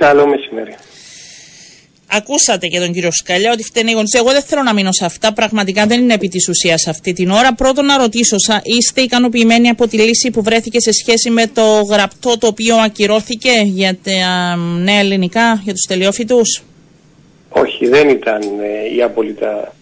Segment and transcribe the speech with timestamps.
[0.00, 0.74] Καλό μεσημέρι.
[2.06, 4.08] Ακούσατε και τον κύριο Σκαλιά ότι φταίνει οι γονεί.
[4.12, 5.32] Εγώ δεν θέλω να μείνω σε αυτά.
[5.32, 7.54] Πραγματικά δεν είναι επί της ουσίας αυτή την ώρα.
[7.54, 12.38] Πρώτον, να ρωτήσω, είστε ικανοποιημένοι από τη λύση που βρέθηκε σε σχέση με το γραπτό
[12.38, 16.40] το οποίο ακυρώθηκε για τα νέα ελληνικά, για τους τελειόφοιτου.
[17.48, 19.74] Όχι, δεν ήταν ε, η απόλυτα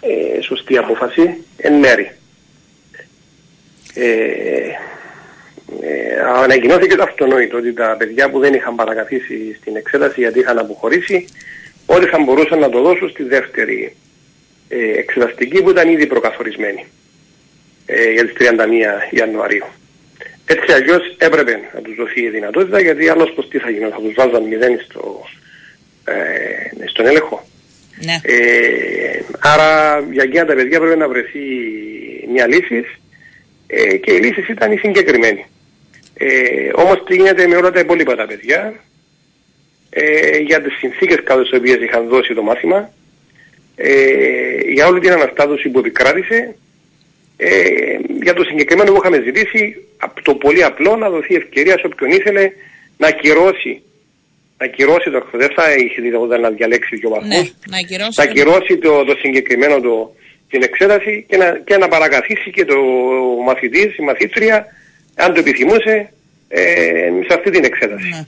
[0.00, 1.44] ε, σωστή απόφαση.
[1.56, 2.16] Εν μέρη.
[3.94, 4.08] Ε,
[5.80, 10.58] ε, ανακοινώθηκε το αυτονόητο ότι τα παιδιά που δεν είχαν παρακαθίσει στην εξέταση γιατί είχαν
[10.58, 11.24] αποχωρήσει
[11.86, 13.96] όλοι θα μπορούσαν να το δώσουν στη δεύτερη
[14.68, 16.86] ε, εξεταστική που ήταν ήδη προκαθορισμένη
[17.86, 18.44] ε, για τις 31
[19.10, 19.66] Ιανουαρίου.
[20.46, 24.00] Έτσι αλλιώς έπρεπε να τους δοθεί η δυνατότητα γιατί άλλως πως τι θα γίνει, θα
[24.00, 25.24] τους βάζαν μηδέν στο,
[26.04, 27.44] ε, στον έλεγχο.
[28.04, 28.20] Ναι.
[28.22, 31.40] Ε, άρα για εκείνα τα παιδιά πρέπει να βρεθεί
[32.32, 32.84] μια λύση
[33.66, 35.46] ε, και η λύση ήταν η συγκεκριμένη.
[36.22, 38.74] Ε, όμως τι γίνεται με όλα τα υπόλοιπα τα παιδιά.
[39.90, 42.92] Ε, για τις συνθήκες κάτω στις οποίες είχαν δώσει το μάθημα.
[43.76, 43.92] Ε,
[44.72, 46.56] για όλη την αναστάτωση που επικράτησε.
[47.36, 47.48] Ε,
[48.22, 49.76] για το συγκεκριμένο που είχαμε ζητήσει
[50.22, 52.50] το πολύ απλό να δοθεί ευκαιρία σε όποιον ήθελε
[52.96, 53.82] να ακυρώσει
[54.58, 57.28] να ακυρώσει το δεν θα είχε δυνατότητα να διαλέξει δύο βαθμούς.
[57.28, 58.12] Ναι, να ακυρώσει.
[58.12, 60.14] θα ακυρώσει το, το συγκεκριμένο το,
[60.50, 62.76] την εξέταση και να, και να παρακαθίσει και το
[63.46, 64.66] μαθητής, η μαθήτρια
[65.20, 66.12] αν το επιθυμούσε
[66.48, 68.08] ε, σε αυτή την εξέταση.
[68.08, 68.26] Ναι.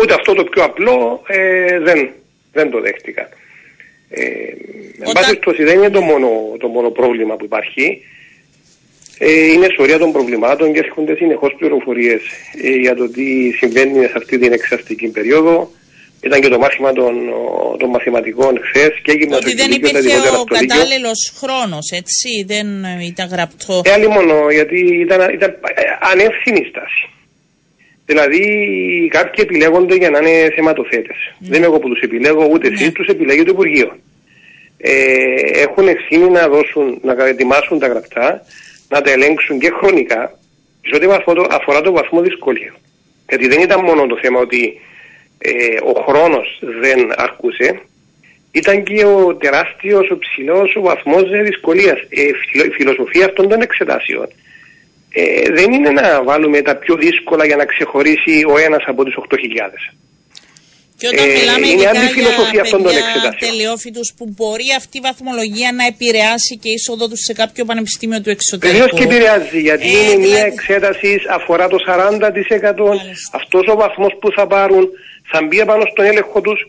[0.00, 2.10] Ούτε αυτό το πιο απλό ε, δεν,
[2.52, 3.28] δεν το δέχτηκα.
[4.10, 4.22] Ε,
[5.00, 6.28] Εν πάση περιπτώσει δεν είναι το μόνο,
[6.58, 8.02] το μόνο πρόβλημα που υπάρχει.
[9.18, 12.20] Ε, είναι σωρία των προβλημάτων και έρχονται συνεχώς πληροφορίες
[12.62, 15.70] ε, για το τι συμβαίνει σε αυτή την εξαστική περίοδο.
[16.20, 17.14] Ήταν και το μάθημα των,
[17.78, 22.66] των μαθηματικών χθες και έγινε Ότι δεν υπήρχε ο κατάλληλος χρόνος, έτσι, δεν
[23.06, 23.82] ήταν γραπτό.
[23.84, 25.56] Ε, άλλη μόνο, γιατί ήταν, ήταν
[26.12, 27.08] ανεύθυνη στάση.
[28.06, 28.42] Δηλαδή
[29.10, 31.16] κάποιοι επιλέγονται για να είναι θεματοθέτες.
[31.38, 33.96] Δεν είμαι εγώ που τους επιλέγω, ούτε εσείς, τους επιλέγει το Υπουργείο.
[34.78, 34.92] Ε,
[35.64, 38.42] έχουν ευθύνη να δώσουν, να ετοιμάσουν τα γραπτά,
[38.88, 40.38] να τα ελέγξουν και χρονικά,
[40.88, 41.06] σε ό,τι
[41.50, 42.74] αφορά το βαθμό δυσκολία.
[43.28, 44.80] Γιατί δεν ήταν μόνο το θέμα ότι
[45.38, 45.52] ε,
[45.84, 47.80] ο χρόνος δεν αρκούσε,
[48.50, 51.98] ήταν και ο τεράστιος, ο ψηλός ο βαθμός δυσκολίας.
[52.08, 52.22] Ε,
[52.68, 54.28] η φιλοσοφία αυτών των εξετάσεων
[55.12, 59.14] ε, δεν είναι να βάλουμε τα πιο δύσκολα για να ξεχωρίσει ο ένας από τις
[59.16, 59.28] 8.000.
[60.98, 66.54] Και όταν ε, μιλάμε είναι για παιδιά τελειόφοιτους που μπορεί αυτή η βαθμολογία να επηρεάσει
[66.62, 68.78] και είσοδο τους σε κάποιο πανεπιστήμιο του εξωτερικού.
[68.78, 70.26] Βεβαίως και επηρεάζει γιατί ε, είναι δηλαδή...
[70.26, 71.90] μια εξέταση αφορά το 40%
[73.32, 74.84] αυτός ο βαθμός που θα πάρουν
[75.30, 76.60] θα μπει πάνω στον έλεγχο τους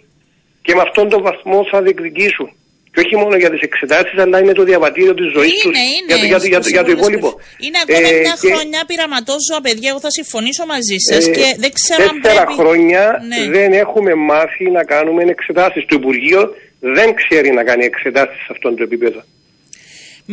[0.62, 2.50] και με αυτόν τον βαθμό θα διεκδικήσουν.
[2.92, 5.75] Και όχι μόνο για τις εξετάσεις, αλλά είναι το διαβατήριο της ζωής τους.
[6.08, 7.30] Για, το, για, για, για, το υπόλοιπο.
[7.66, 8.47] Είναι ακόμα ε, μια και...
[8.53, 9.90] χρονιά πειραματόζωα, παιδιά.
[9.90, 11.28] Εγώ θα συμφωνήσω μαζί σας.
[11.28, 12.53] Ε, και δεν ξέρω αν πρέπει...
[12.59, 13.52] χρόνια ναι.
[13.58, 15.86] δεν έχουμε μάθει να κάνουμε εξετάσεις.
[15.86, 16.41] Το Υπουργείο
[16.80, 19.22] δεν ξέρει να κάνει εξετάσεις σε αυτόν το επίπεδο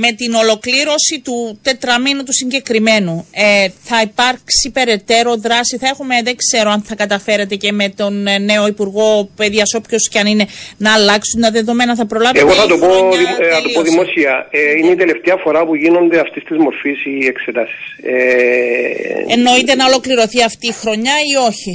[0.03, 3.27] με την ολοκλήρωση του τετραμήνου του συγκεκριμένου.
[3.33, 8.27] Ε, θα υπάρξει περαιτέρω δράση, θα έχουμε, δεν ξέρω αν θα καταφέρετε και με τον
[8.27, 10.47] ε, νέο Υπουργό Παιδείας όποιος και αν είναι
[10.77, 14.49] να αλλάξουν τα δεδομένα, θα προλάβετε Εγώ θα το, πω, ε, θα το πω δημόσια,
[14.51, 17.85] ε, είναι η τελευταία φορά που γίνονται αυτής της μορφής οι εξετάσεις.
[18.03, 21.73] Ε, Εννοείται να ολοκληρωθεί αυτή η χρονιά ή όχι;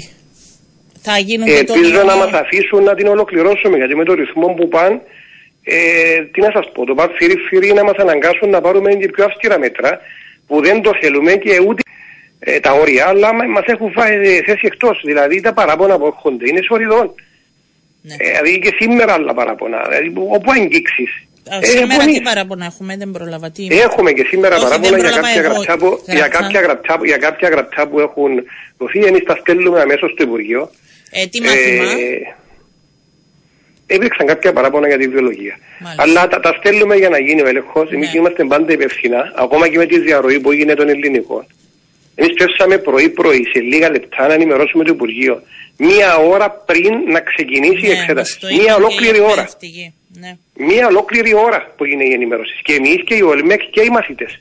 [1.01, 4.67] Θα γίνουν ε, Ελπίζω να μας αφήσουν να την ολοκληρώσουμε γιατί με το ρυθμό που
[4.67, 5.01] πάνε
[5.63, 7.13] ε, τι να σας πω, το πάρει
[7.49, 9.99] φύρι να μας αναγκάσουν να πάρουμε και πιο αυστηρά μέτρα
[10.47, 11.81] που δεν το θέλουμε και ούτε
[12.39, 15.01] ε, τα όρια, αλλά μας έχουν φάει ε, θέση εκτός.
[15.05, 17.15] Δηλαδή τα παράπονα που έρχονται είναι σωριδών.
[18.01, 18.13] Ναι.
[18.13, 21.11] Ε, δηλαδή και σήμερα άλλα παράπονα, δηλαδή όπου αγγίξεις.
[21.61, 23.51] Ε, σήμερα τι παράπονα έχουμε, δεν πρόλαβα.
[23.51, 23.67] Τι...
[23.71, 27.87] Έχουμε και σήμερα Όχι, παράπονα για κάποια, γραπτά που, για, κάποια γραπτά, για κάποια γραπτά
[27.87, 28.31] που έχουν
[28.77, 28.99] δοθεί.
[28.99, 30.69] Εμείς τα στέλνουμε αμέσως στο Υπουργείο.
[31.11, 32.35] Ε, τι μάθημα; Ε,
[33.97, 35.55] Υπήρξαν κάποια παράπονα για τη βιολογία.
[35.79, 36.03] Μάλιστα.
[36.03, 37.89] Αλλά τα, τα στέλνουμε για να γίνει ο έλεγχος.
[37.89, 37.95] Ναι.
[37.95, 41.45] Εμείς είμαστε πάντα υπευθυνά, ακόμα και με τη διαρροή που έγινε των ελληνικών.
[42.15, 45.41] Εμείς πέσαμε πρωί-πρωί σε λίγα λεπτά να ενημερώσουμε το Υπουργείο.
[45.77, 48.37] Μία ώρα πριν να ξεκινήσει ναι, η εξέταση.
[48.61, 49.49] Μία ολόκληρη ώρα.
[50.19, 50.37] Ναι.
[50.55, 52.55] Μία ολόκληρη ώρα που έγινε η ενημέρωση.
[52.63, 54.39] Και εμείς και οι ΟΛΜΕΚ και οι μαθητές.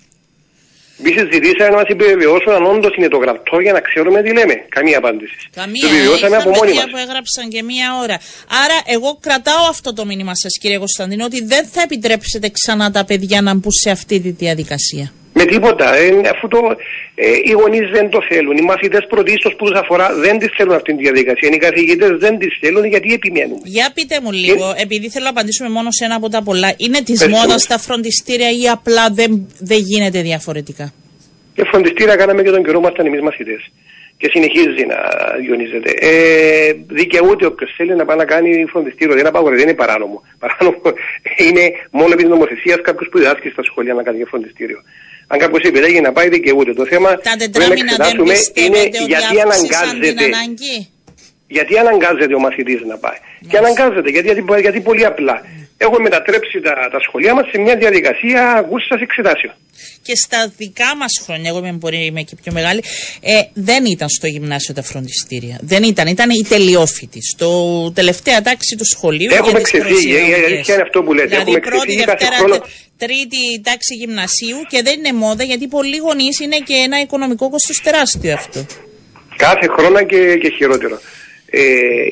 [1.02, 4.54] Επίση, ζητήσαμε να μας επιβεβαιώσουν αν όντως είναι το γραπτό για να ξέρουμε τι λέμε.
[4.68, 5.36] Καμία απάντηση.
[5.54, 5.82] Καμία.
[5.82, 6.84] Το επιβεβαιώσαμε από μόνοι μα.
[6.92, 8.16] που έγραψαν και μία ώρα.
[8.64, 13.04] Άρα, εγώ κρατάω αυτό το μήνυμα σας, κύριε Κωνσταντίνο, ότι δεν θα επιτρέψετε ξανά τα
[13.04, 15.12] παιδιά να μπουν σε αυτή τη διαδικασία.
[15.40, 15.86] Με τίποτα.
[15.96, 16.60] Ε, αφού το,
[17.14, 18.56] ε, οι γονείς δεν το θέλουν.
[18.56, 21.48] Οι μαθητές πρωτίστως που τους αφορά δεν τη θέλουν αυτή τη διαδικασία.
[21.52, 23.60] Οι καθηγητές δεν τη θέλουν γιατί επιμένουν.
[23.64, 26.74] Για πείτε μου λίγο, ε, επειδή θέλω να απαντήσουμε μόνο σε ένα από τα πολλά,
[26.76, 30.92] είναι της μόδας τα φροντιστήρια ή απλά δεν, δεν γίνεται διαφορετικά;
[31.54, 33.62] Και φροντιστήρια κάναμε και τον καιρό μας ήταν εμείς μαθητές.
[34.20, 34.98] και συνεχίζει να
[35.44, 35.90] διονύζεται.
[36.08, 39.14] Ε, δικαιούται όποιος θέλει να πάει να κάνει φροντιστήριο.
[39.14, 40.18] Δεν απαγορεύεται, δεν είναι παράνομο.
[40.42, 40.80] Παράνομο
[41.46, 41.64] είναι
[41.98, 44.80] μόνο επί νομοθεσίας κάποιος που διδάσκει στα σχολεία να κάνει φροντιστήριο.
[45.32, 46.72] Αν κάποιος επιλέγει να πάει, δικαιούται.
[46.74, 47.08] Το θέμα
[47.52, 50.24] που να εξετάσουμε είναι γιατί αναγκάζεται.
[51.46, 53.18] Γιατί αναγκάζεται ο μαθητής να πάει.
[53.48, 55.42] Και αναγκάζεται γιατί, γιατί, γιατί πολύ απλά
[55.84, 59.54] έχουμε μετατρέψει τα, τα σχολεία μας σε μια διαδικασία ακούσα εξετάσεων.
[60.02, 62.80] Και στα δικά μας χρόνια, εγώ είμαι, μπορεί, είμαι και πιο μεγάλη,
[63.20, 65.56] ε, δεν ήταν στο γυμνάσιο τα φροντιστήρια.
[65.62, 67.20] Δεν ήταν, ήταν οι τελειόφοιτοι.
[67.32, 67.50] Στο
[67.94, 69.30] τελευταία τάξη του σχολείου.
[69.34, 72.56] Έχουμε ξεφύγει, η αλήθεια είναι αυτό που λέτε; Δηλαδή, έχουμε πρώτη, δευτέρα, χρόνο...
[72.96, 77.80] τρίτη τάξη γυμνασίου και δεν είναι μόδα γιατί πολλοί γονείς είναι και ένα οικονομικό κόστος
[77.82, 78.66] τεράστιο αυτό.
[79.36, 81.00] Κάθε χρόνο και, και χειρότερο.
[81.50, 81.60] Ε,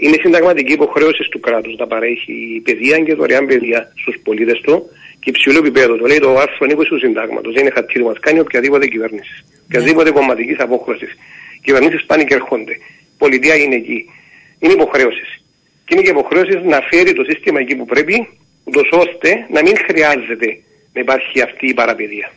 [0.00, 4.90] είναι συνταγματική υποχρέωση του κράτους να παρέχει παιδεία και δωρεάν παιδεία στους πολίτες του
[5.20, 5.96] και υψηλό επίπεδο.
[5.96, 7.52] Το λέει το άρθρο 20 του συντάγματος.
[7.55, 9.44] Δεν είναι χατήρι μας κάνει οποιαδήποτε κυβέρνηση.
[9.44, 9.58] Ναι.
[9.64, 11.17] Οποιαδήποτε κομματική απόχρωσης.
[11.62, 12.76] Κυβερνήσεις πάνε και έρχονται.
[13.19, 14.11] Πολιτεία είναι εκεί.
[14.58, 15.43] Είναι υποχρέωσης.
[15.84, 18.29] Και είναι και υποχρέωσης να φέρει το σύστημα εκεί που πρέπει,
[18.64, 20.49] ούτως ώστε να μην χρειάζεται
[20.93, 22.32] να υπάρχει αυτή η παραπαιδεία.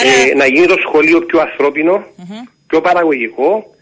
[0.00, 0.30] Άρα...
[0.30, 2.52] Ε, να γίνει το σχολείο πιο ανθρώπινο, mm-hmm.
[2.66, 3.74] πιο παραγωγικό,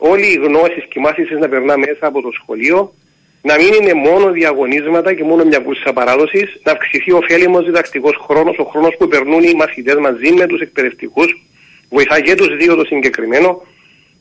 [0.00, 2.94] όλοι οι γνώσεις και οι να περνά μέσα από το σχολείο,
[3.42, 8.16] να μην είναι μόνο διαγωνίσματα και μόνο μια κούρσα παράδοσης, να αυξηθεί ο ωφέλιμος διδακτικός
[8.26, 11.42] χρόνος, ο χρόνος που περνούν οι μαθητές μαζί με τους εκπαιδευτικούς,
[11.88, 13.62] βοηθά και τους δύο το συγκεκριμένο.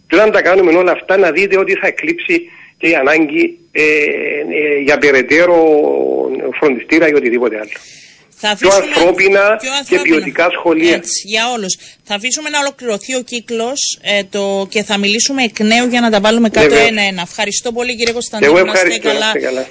[0.08, 3.84] Και όταν τα κάνουμε όλα αυτά, να δείτε ότι θα εκλείψει και η ανάγκη ε,
[3.84, 5.56] ε, για περαιτέρω
[6.60, 7.78] φροντιστήρα ή οτιδήποτε άλλο.
[8.42, 10.96] Θα πιο, ανθρώπινα πιο ανθρώπινα και ποιοτικά σχολεία.
[10.96, 11.78] Έτσι, για όλους.
[12.04, 16.10] Θα αφήσουμε να ολοκληρωθεί ο κύκλος ε, το, και θα μιλήσουμε εκ νέου για να
[16.10, 17.22] τα βάλουμε κάτω ένα-ένα.
[17.22, 18.58] Ευχαριστώ πολύ κύριε Κωνσταντίνο.
[18.58, 19.08] Εγώ ευχαριστώ.
[19.08, 19.66] καλά.